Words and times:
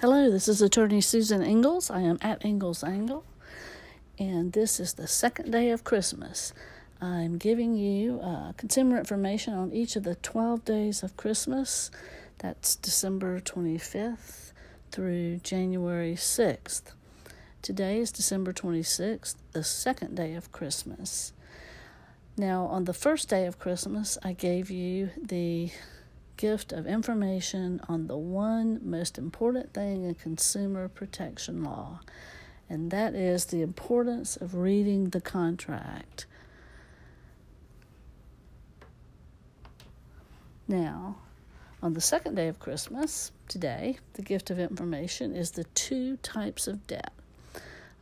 Hello, 0.00 0.30
this 0.30 0.48
is 0.48 0.62
attorney 0.62 1.02
Susan 1.02 1.42
Ingalls. 1.42 1.90
I 1.90 2.00
am 2.00 2.16
at 2.22 2.42
Ingalls 2.42 2.82
Angle, 2.82 3.22
and 4.18 4.54
this 4.54 4.80
is 4.80 4.94
the 4.94 5.06
second 5.06 5.50
day 5.50 5.68
of 5.68 5.84
Christmas. 5.84 6.54
I'm 7.02 7.36
giving 7.36 7.76
you 7.76 8.18
uh, 8.22 8.52
consumer 8.52 8.96
information 8.96 9.52
on 9.52 9.74
each 9.74 9.96
of 9.96 10.04
the 10.04 10.14
12 10.14 10.64
days 10.64 11.02
of 11.02 11.18
Christmas. 11.18 11.90
That's 12.38 12.76
December 12.76 13.40
25th 13.40 14.52
through 14.90 15.40
January 15.40 16.14
6th. 16.14 16.92
Today 17.60 17.98
is 17.98 18.10
December 18.10 18.54
26th, 18.54 19.34
the 19.52 19.62
second 19.62 20.14
day 20.14 20.32
of 20.32 20.50
Christmas. 20.50 21.34
Now, 22.38 22.64
on 22.64 22.86
the 22.86 22.94
first 22.94 23.28
day 23.28 23.44
of 23.44 23.58
Christmas, 23.58 24.16
I 24.22 24.32
gave 24.32 24.70
you 24.70 25.10
the 25.22 25.72
gift 26.40 26.72
of 26.72 26.86
information 26.86 27.82
on 27.86 28.06
the 28.06 28.16
one 28.16 28.80
most 28.82 29.18
important 29.18 29.74
thing 29.74 30.04
in 30.04 30.14
consumer 30.14 30.88
protection 30.88 31.62
law, 31.62 32.00
and 32.70 32.90
that 32.90 33.14
is 33.14 33.44
the 33.44 33.60
importance 33.60 34.36
of 34.36 34.54
reading 34.54 35.10
the 35.10 35.20
contract. 35.20 36.24
Now, 40.66 41.16
on 41.82 41.92
the 41.92 42.00
second 42.00 42.36
day 42.36 42.48
of 42.48 42.58
Christmas, 42.58 43.32
today, 43.46 43.98
the 44.14 44.22
gift 44.22 44.48
of 44.48 44.58
information 44.58 45.36
is 45.36 45.50
the 45.50 45.64
two 45.64 46.16
types 46.18 46.66
of 46.66 46.86
debt 46.86 47.12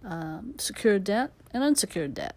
um, 0.05 0.55
secured 0.59 1.03
debt 1.03 1.33
and 1.53 1.65
unsecured 1.65 2.15
debt. 2.15 2.37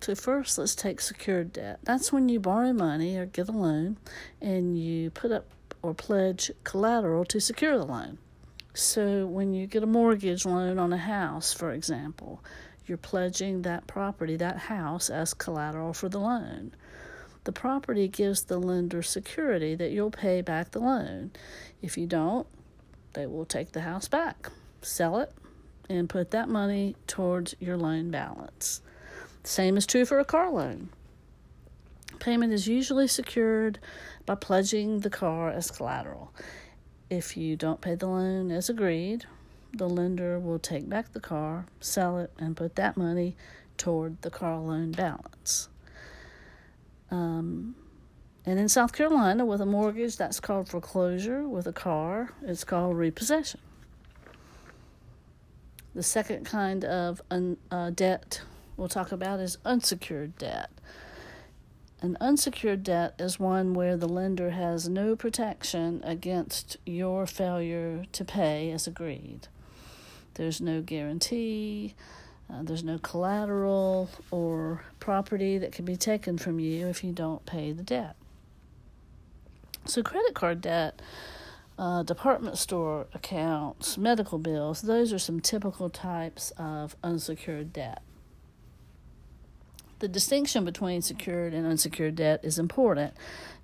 So, 0.00 0.14
first, 0.14 0.58
let's 0.58 0.74
take 0.74 1.00
secured 1.00 1.52
debt. 1.52 1.80
That's 1.82 2.12
when 2.12 2.28
you 2.28 2.38
borrow 2.38 2.72
money 2.72 3.16
or 3.16 3.26
get 3.26 3.48
a 3.48 3.52
loan 3.52 3.96
and 4.40 4.78
you 4.78 5.10
put 5.10 5.32
up 5.32 5.46
or 5.82 5.92
pledge 5.94 6.50
collateral 6.64 7.24
to 7.26 7.40
secure 7.40 7.76
the 7.76 7.84
loan. 7.84 8.18
So, 8.74 9.26
when 9.26 9.52
you 9.54 9.66
get 9.66 9.82
a 9.82 9.86
mortgage 9.86 10.46
loan 10.46 10.78
on 10.78 10.92
a 10.92 10.98
house, 10.98 11.52
for 11.52 11.72
example, 11.72 12.42
you're 12.86 12.96
pledging 12.96 13.62
that 13.62 13.86
property, 13.86 14.36
that 14.36 14.56
house, 14.56 15.10
as 15.10 15.34
collateral 15.34 15.92
for 15.92 16.08
the 16.08 16.20
loan. 16.20 16.72
The 17.44 17.52
property 17.52 18.08
gives 18.08 18.44
the 18.44 18.58
lender 18.58 19.02
security 19.02 19.74
that 19.74 19.90
you'll 19.90 20.10
pay 20.10 20.42
back 20.42 20.70
the 20.70 20.80
loan. 20.80 21.32
If 21.82 21.98
you 21.98 22.06
don't, 22.06 22.46
they 23.14 23.26
will 23.26 23.44
take 23.44 23.72
the 23.72 23.80
house 23.80 24.06
back, 24.06 24.50
sell 24.80 25.18
it, 25.18 25.32
and 25.88 26.08
put 26.08 26.30
that 26.30 26.48
money 26.48 26.94
towards 27.06 27.54
your 27.58 27.76
loan 27.76 28.10
balance. 28.10 28.80
Same 29.48 29.78
is 29.78 29.86
true 29.86 30.04
for 30.04 30.18
a 30.18 30.26
car 30.26 30.50
loan. 30.50 30.90
Payment 32.18 32.52
is 32.52 32.68
usually 32.68 33.08
secured 33.08 33.78
by 34.26 34.34
pledging 34.34 35.00
the 35.00 35.08
car 35.08 35.48
as 35.48 35.70
collateral. 35.70 36.34
If 37.08 37.34
you 37.34 37.56
don't 37.56 37.80
pay 37.80 37.94
the 37.94 38.08
loan 38.08 38.50
as 38.50 38.68
agreed, 38.68 39.24
the 39.72 39.88
lender 39.88 40.38
will 40.38 40.58
take 40.58 40.86
back 40.86 41.14
the 41.14 41.20
car, 41.20 41.64
sell 41.80 42.18
it, 42.18 42.30
and 42.38 42.58
put 42.58 42.76
that 42.76 42.98
money 42.98 43.36
toward 43.78 44.20
the 44.20 44.28
car 44.28 44.58
loan 44.58 44.92
balance. 44.92 45.70
Um, 47.10 47.74
and 48.44 48.58
in 48.58 48.68
South 48.68 48.92
Carolina, 48.92 49.46
with 49.46 49.62
a 49.62 49.66
mortgage, 49.66 50.18
that's 50.18 50.40
called 50.40 50.68
foreclosure. 50.68 51.48
With 51.48 51.66
a 51.66 51.72
car, 51.72 52.34
it's 52.42 52.64
called 52.64 52.98
repossession. 52.98 53.60
The 55.94 56.02
second 56.02 56.44
kind 56.44 56.84
of 56.84 57.22
un, 57.30 57.56
uh, 57.70 57.88
debt 57.88 58.42
we'll 58.78 58.88
talk 58.88 59.12
about 59.12 59.40
is 59.40 59.58
unsecured 59.64 60.38
debt. 60.38 60.70
An 62.00 62.16
unsecured 62.20 62.84
debt 62.84 63.14
is 63.18 63.40
one 63.40 63.74
where 63.74 63.96
the 63.96 64.08
lender 64.08 64.50
has 64.50 64.88
no 64.88 65.16
protection 65.16 66.00
against 66.04 66.76
your 66.86 67.26
failure 67.26 68.04
to 68.12 68.24
pay 68.24 68.70
as 68.70 68.86
agreed. 68.86 69.48
There's 70.34 70.60
no 70.60 70.80
guarantee, 70.80 71.96
uh, 72.48 72.62
there's 72.62 72.84
no 72.84 72.98
collateral 72.98 74.08
or 74.30 74.84
property 75.00 75.58
that 75.58 75.72
can 75.72 75.84
be 75.84 75.96
taken 75.96 76.38
from 76.38 76.60
you 76.60 76.86
if 76.86 77.02
you 77.02 77.10
don't 77.10 77.44
pay 77.44 77.72
the 77.72 77.82
debt. 77.82 78.14
So, 79.84 80.02
credit 80.04 80.34
card 80.34 80.60
debt, 80.60 81.02
uh, 81.76 82.04
department 82.04 82.58
store 82.58 83.08
accounts, 83.12 83.98
medical 83.98 84.38
bills, 84.38 84.82
those 84.82 85.12
are 85.12 85.18
some 85.18 85.40
typical 85.40 85.90
types 85.90 86.52
of 86.56 86.94
unsecured 87.02 87.72
debt. 87.72 88.02
The 89.98 90.08
distinction 90.08 90.64
between 90.64 91.02
secured 91.02 91.52
and 91.52 91.66
unsecured 91.66 92.14
debt 92.16 92.40
is 92.44 92.58
important 92.58 93.14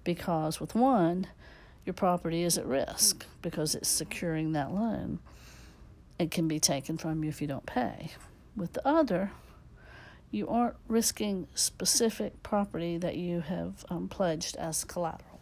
because 0.03 0.59
with 0.59 0.75
one, 0.75 1.28
your 1.87 1.95
property 1.95 2.43
is 2.43 2.59
at 2.59 2.67
risk 2.67 3.25
because 3.41 3.75
it's 3.77 3.89
securing 3.89 4.53
that 4.53 4.72
loan. 4.72 5.21
It 6.19 6.33
can 6.33 6.49
be 6.49 6.59
taken 6.59 6.99
from 6.99 7.22
you 7.22 7.28
if 7.28 7.41
you 7.41 7.47
don't 7.47 7.67
pay. 7.67 8.12
With 8.56 8.72
the 8.72 8.87
other, 8.87 9.31
you 10.33 10.49
aren't 10.49 10.77
risking 10.89 11.47
specific 11.55 12.43
property 12.43 12.99
that 12.99 13.16
you 13.16 13.41
have 13.41 13.84
um, 13.89 14.09
pledged 14.09 14.56
as 14.56 14.83
collateral. 14.83 15.41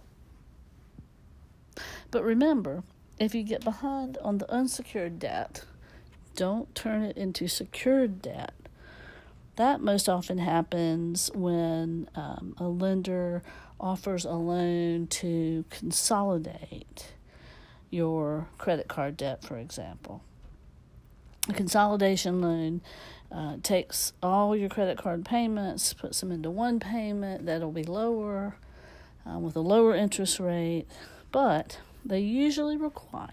But 2.11 2.23
remember, 2.23 2.83
if 3.19 3.35
you 3.35 3.45
get 3.45 3.65
behind 3.65 4.19
on 4.19 4.37
the 4.37 4.51
unsecured 4.51 5.19
debt, 5.19 5.65
don't 6.37 6.75
turn 6.75 7.03
it 7.03 7.17
into 7.17 7.49
secured 7.49 8.21
debt 8.21 8.53
that 9.57 9.81
most 9.81 10.09
often 10.09 10.39
happens 10.39 11.31
when 11.35 12.09
um, 12.15 12.55
a 12.59 12.65
lender 12.65 13.43
offers 13.79 14.25
a 14.25 14.33
loan 14.33 15.07
to 15.09 15.65
consolidate 15.71 17.13
your 17.91 18.49
credit 18.59 18.89
card 18.89 19.17
debt, 19.17 19.45
for 19.45 19.59
example. 19.59 20.23
A 21.49 21.53
consolidation 21.53 22.41
loan 22.41 22.81
uh, 23.31 23.57
takes 23.63 24.13
all 24.23 24.57
your 24.57 24.69
credit 24.69 24.97
card 24.97 25.25
payments, 25.25 25.93
puts 25.93 26.21
them 26.21 26.31
into 26.31 26.51
one 26.51 26.81
payment 26.81 27.47
that'll 27.47 27.73
be 27.73 27.83
lower 27.83 28.57
uh, 29.29 29.39
with 29.39 29.57
a 29.57 29.61
lower 29.61 29.95
interest 29.95 30.39
rate, 30.39 30.87
but 31.31 31.79
they 32.05 32.21
usually 32.21 32.77
require 32.77 33.29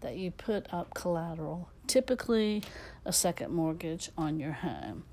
that 0.00 0.16
you 0.16 0.30
put 0.30 0.72
up 0.72 0.94
collateral, 0.94 1.68
typically 1.86 2.62
a 3.04 3.12
second 3.12 3.52
mortgage 3.52 4.10
on 4.16 4.38
your 4.38 4.52
home. 4.52 5.04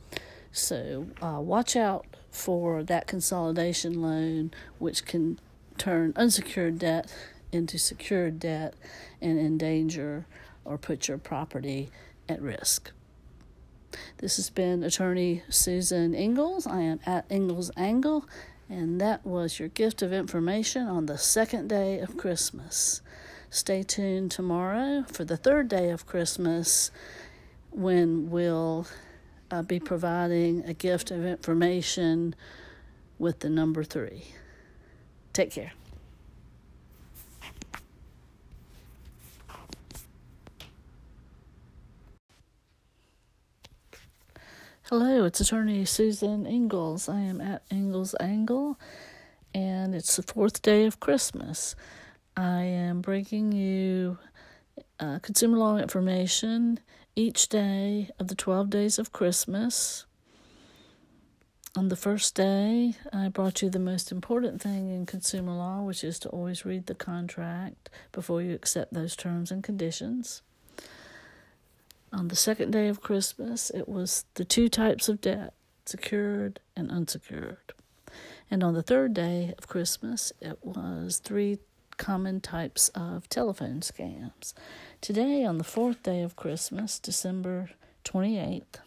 So 0.55 1.07
uh, 1.21 1.41
watch 1.41 1.75
out 1.75 2.05
for 2.31 2.81
that 2.83 3.07
consolidation 3.07 4.01
loan, 4.01 4.51
which 4.79 5.05
can 5.05 5.37
turn 5.77 6.13
unsecured 6.15 6.79
debt 6.79 7.13
into 7.51 7.77
secured 7.77 8.39
debt 8.39 8.73
and 9.21 9.37
endanger 9.37 10.25
or 10.63 10.77
put 10.77 11.09
your 11.09 11.17
property 11.17 11.89
at 12.29 12.41
risk. 12.41 12.91
This 14.19 14.37
has 14.37 14.49
been 14.49 14.81
attorney 14.81 15.43
Susan 15.49 16.15
Ingalls. 16.15 16.65
I 16.65 16.79
am 16.79 17.01
at 17.05 17.25
Ingalls 17.29 17.69
Angle, 17.75 18.25
and 18.69 19.01
that 19.01 19.25
was 19.25 19.59
your 19.59 19.67
gift 19.67 20.01
of 20.01 20.13
information 20.13 20.87
on 20.87 21.05
the 21.07 21.17
second 21.17 21.67
day 21.67 21.99
of 21.99 22.15
Christmas. 22.15 23.01
Stay 23.49 23.83
tuned 23.83 24.31
tomorrow 24.31 25.03
for 25.11 25.25
the 25.25 25.37
third 25.37 25.67
day 25.67 25.89
of 25.89 26.05
Christmas 26.05 26.91
when 27.71 28.29
we'll 28.29 28.87
uh, 29.51 29.61
be 29.61 29.79
providing 29.79 30.63
a 30.65 30.73
gift 30.73 31.11
of 31.11 31.25
information 31.25 32.35
with 33.19 33.39
the 33.39 33.49
number 33.49 33.83
three. 33.83 34.25
Take 35.33 35.51
care. 35.51 35.73
Hello, 44.89 45.25
it's 45.25 45.41
attorney 45.41 45.83
Susan 45.83 46.45
Ingalls. 46.45 47.09
I 47.09 47.19
am 47.19 47.41
at 47.41 47.63
Ingalls 47.71 48.13
Angle, 48.19 48.79
and 49.51 49.95
it's 49.95 50.15
the 50.15 50.21
fourth 50.21 50.61
day 50.61 50.85
of 50.85 50.99
Christmas. 50.99 51.75
I 52.37 52.61
am 52.61 53.01
bringing 53.01 53.51
you 53.51 54.19
uh, 54.99 55.17
consumer 55.23 55.57
law 55.57 55.77
information 55.77 56.79
each 57.15 57.47
day 57.47 58.09
of 58.19 58.27
the 58.27 58.35
12 58.35 58.69
days 58.69 58.99
of 58.99 59.13
Christmas. 59.13 60.05
On 61.75 61.89
the 61.89 61.95
first 61.95 62.35
day, 62.35 62.95
I 63.11 63.29
brought 63.29 63.61
you 63.61 63.69
the 63.69 63.79
most 63.79 64.11
important 64.11 64.61
thing 64.61 64.89
in 64.89 65.05
consumer 65.05 65.53
law, 65.53 65.81
which 65.81 66.03
is 66.03 66.19
to 66.19 66.29
always 66.29 66.65
read 66.65 66.85
the 66.85 66.95
contract 66.95 67.89
before 68.11 68.41
you 68.41 68.53
accept 68.53 68.93
those 68.93 69.15
terms 69.15 69.51
and 69.51 69.63
conditions. 69.63 70.41
On 72.11 72.27
the 72.27 72.35
second 72.35 72.71
day 72.71 72.87
of 72.87 73.01
Christmas, 73.01 73.69
it 73.69 73.89
was 73.89 74.25
the 74.35 74.45
two 74.45 74.69
types 74.69 75.09
of 75.09 75.21
debt 75.21 75.53
secured 75.85 76.59
and 76.75 76.89
unsecured. 76.89 77.73
And 78.49 78.63
on 78.63 78.73
the 78.73 78.83
third 78.83 79.13
day 79.13 79.53
of 79.57 79.67
Christmas, 79.67 80.31
it 80.39 80.59
was 80.63 81.17
three 81.17 81.59
common 81.97 82.41
types 82.41 82.89
of 82.89 83.29
telephone 83.29 83.81
scams. 83.81 84.53
Today, 85.01 85.45
on 85.45 85.57
the 85.57 85.63
fourth 85.63 86.03
day 86.03 86.21
of 86.21 86.35
Christmas, 86.35 86.99
December 86.99 87.69
28th, 88.03 88.79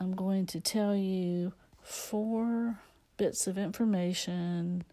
I'm 0.00 0.14
going 0.14 0.46
to 0.46 0.60
tell 0.60 0.96
you 0.96 1.52
four 1.82 2.78
bits 3.16 3.46
of 3.46 3.56
information 3.56 4.84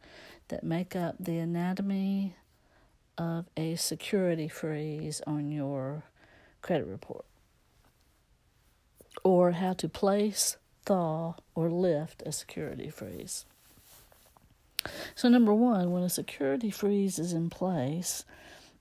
that 0.49 0.63
make 0.63 0.95
up 0.95 1.15
the 1.19 1.37
anatomy 1.37 2.35
of 3.17 3.45
a 3.57 3.75
security 3.75 4.47
freeze 4.47 5.21
on 5.25 5.51
your 5.51 6.03
credit 6.61 6.87
report, 6.87 7.25
or 9.23 9.51
how 9.51 9.73
to 9.73 9.89
place, 9.89 10.57
thaw, 10.85 11.35
or 11.55 11.69
lift 11.69 12.21
a 12.25 12.31
security 12.31 12.89
freeze. 12.89 13.45
So, 15.15 15.29
number 15.29 15.53
one, 15.53 15.91
when 15.91 16.03
a 16.03 16.09
security 16.09 16.71
freeze 16.71 17.19
is 17.19 17.33
in 17.33 17.49
place, 17.49 18.23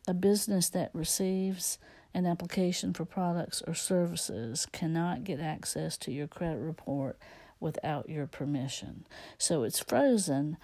a 0.07 0.15
business 0.15 0.69
that 0.71 0.91
receives 0.95 1.79
an 2.15 2.27
application 2.27 2.93
for 2.93 3.05
products 3.05 3.63
or 3.67 3.75
services 3.75 4.67
cannot 4.73 5.25
get 5.25 5.41
access 5.41 5.97
to 5.99 6.13
your 6.13 6.27
credit 6.27 6.59
report 6.59 7.19
without 7.61 8.09
your 8.09 8.27
permission. 8.27 9.05
So 9.37 9.65
it's 9.65 9.81
frozen, 9.81 10.57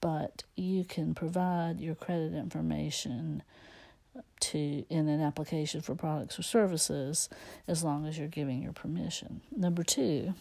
but 0.00 0.44
you 0.54 0.84
can 0.84 1.14
provide 1.14 1.80
your 1.80 1.94
credit 1.94 2.34
information 2.34 3.42
to 4.40 4.84
in 4.90 5.08
an 5.08 5.22
application 5.22 5.80
for 5.80 5.94
products 5.94 6.38
or 6.38 6.42
services 6.42 7.28
as 7.66 7.82
long 7.82 8.06
as 8.06 8.18
you're 8.18 8.28
giving 8.28 8.62
your 8.62 8.72
permission. 8.72 9.40
Number 9.56 9.82
2, 9.82 10.34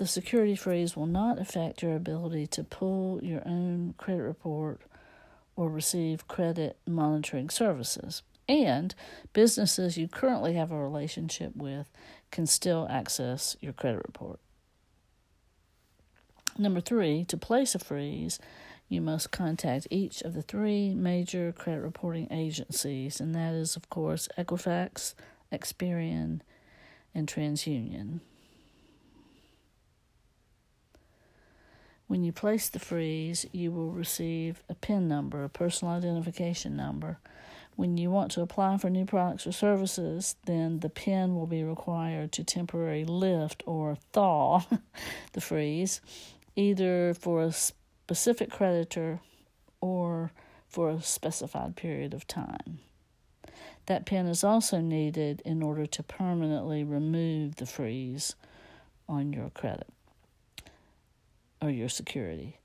the 0.00 0.06
security 0.06 0.56
freeze 0.56 0.96
will 0.96 1.04
not 1.04 1.38
affect 1.38 1.82
your 1.82 1.94
ability 1.94 2.46
to 2.46 2.64
pull 2.64 3.20
your 3.22 3.42
own 3.44 3.94
credit 3.98 4.22
report 4.22 4.80
or 5.56 5.68
receive 5.68 6.26
credit 6.26 6.78
monitoring 6.86 7.50
services. 7.50 8.22
And 8.48 8.94
businesses 9.34 9.98
you 9.98 10.08
currently 10.08 10.54
have 10.54 10.72
a 10.72 10.82
relationship 10.82 11.54
with 11.54 11.90
can 12.30 12.46
still 12.46 12.86
access 12.88 13.58
your 13.60 13.74
credit 13.74 14.00
report. 14.06 14.40
Number 16.56 16.80
three, 16.80 17.26
to 17.26 17.36
place 17.36 17.74
a 17.74 17.78
freeze, 17.78 18.38
you 18.88 19.02
must 19.02 19.30
contact 19.30 19.86
each 19.90 20.22
of 20.22 20.32
the 20.32 20.40
three 20.40 20.94
major 20.94 21.52
credit 21.52 21.82
reporting 21.82 22.26
agencies, 22.30 23.20
and 23.20 23.34
that 23.34 23.52
is, 23.52 23.76
of 23.76 23.90
course, 23.90 24.30
Equifax, 24.38 25.12
Experian, 25.52 26.40
and 27.14 27.28
TransUnion. 27.28 28.20
When 32.10 32.24
you 32.24 32.32
place 32.32 32.68
the 32.68 32.80
freeze, 32.80 33.46
you 33.52 33.70
will 33.70 33.92
receive 33.92 34.64
a 34.68 34.74
PIN 34.74 35.06
number, 35.06 35.44
a 35.44 35.48
personal 35.48 35.94
identification 35.94 36.74
number. 36.76 37.20
When 37.76 37.96
you 37.98 38.10
want 38.10 38.32
to 38.32 38.40
apply 38.40 38.78
for 38.78 38.90
new 38.90 39.04
products 39.04 39.46
or 39.46 39.52
services, 39.52 40.34
then 40.44 40.80
the 40.80 40.88
PIN 40.88 41.36
will 41.36 41.46
be 41.46 41.62
required 41.62 42.32
to 42.32 42.42
temporarily 42.42 43.04
lift 43.04 43.62
or 43.64 43.94
thaw 44.12 44.64
the 45.34 45.40
freeze, 45.40 46.00
either 46.56 47.14
for 47.14 47.44
a 47.44 47.52
specific 47.52 48.50
creditor 48.50 49.20
or 49.80 50.32
for 50.68 50.90
a 50.90 51.00
specified 51.02 51.76
period 51.76 52.12
of 52.12 52.26
time. 52.26 52.80
That 53.86 54.04
PIN 54.04 54.26
is 54.26 54.42
also 54.42 54.80
needed 54.80 55.42
in 55.44 55.62
order 55.62 55.86
to 55.86 56.02
permanently 56.02 56.82
remove 56.82 57.54
the 57.54 57.66
freeze 57.66 58.34
on 59.08 59.32
your 59.32 59.50
credit 59.50 59.86
or 61.60 61.70
your 61.70 61.88
security. 61.88 62.58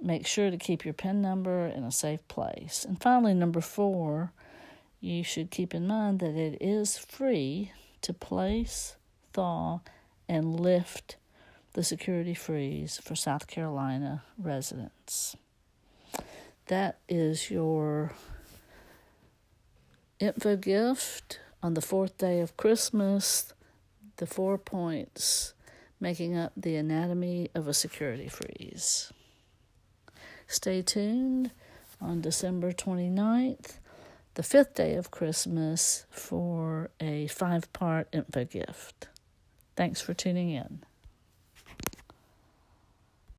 Make 0.00 0.26
sure 0.26 0.50
to 0.50 0.56
keep 0.56 0.84
your 0.84 0.94
PIN 0.94 1.22
number 1.22 1.66
in 1.66 1.84
a 1.84 1.92
safe 1.92 2.26
place. 2.28 2.84
And 2.86 3.00
finally, 3.00 3.34
number 3.34 3.60
four, 3.60 4.32
you 5.00 5.22
should 5.22 5.50
keep 5.50 5.74
in 5.74 5.86
mind 5.86 6.20
that 6.20 6.34
it 6.34 6.58
is 6.60 6.98
free 6.98 7.72
to 8.02 8.12
place, 8.12 8.96
thaw, 9.32 9.80
and 10.28 10.58
lift 10.58 11.16
the 11.74 11.84
security 11.84 12.34
freeze 12.34 12.98
for 12.98 13.14
South 13.14 13.46
Carolina 13.46 14.24
residents. 14.36 15.36
That 16.66 16.98
is 17.08 17.50
your 17.50 18.12
info 20.18 20.56
gift 20.56 21.40
on 21.62 21.74
the 21.74 21.80
fourth 21.80 22.18
day 22.18 22.40
of 22.40 22.56
Christmas, 22.56 23.52
the 24.16 24.26
four 24.26 24.58
points 24.58 25.54
making 26.02 26.36
up 26.36 26.52
the 26.56 26.74
anatomy 26.74 27.48
of 27.54 27.68
a 27.68 27.72
security 27.72 28.26
freeze. 28.28 29.12
Stay 30.48 30.82
tuned 30.82 31.52
on 32.00 32.20
December 32.20 32.72
29th, 32.72 33.78
the 34.34 34.42
fifth 34.42 34.74
day 34.74 34.96
of 34.96 35.12
Christmas, 35.12 36.04
for 36.10 36.90
a 36.98 37.28
five 37.28 37.72
part 37.72 38.08
info 38.12 38.44
gift. 38.44 39.10
Thanks 39.76 40.00
for 40.00 40.12
tuning 40.12 40.50
in. 40.50 40.84